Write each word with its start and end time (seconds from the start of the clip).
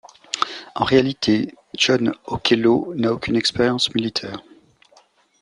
En 0.73 0.83
réalité, 0.83 1.53
John 1.77 2.11
Okello 2.25 2.91
n'a 2.95 3.13
aucune 3.13 3.35
expérience 3.35 3.93
militaire. 3.93 4.41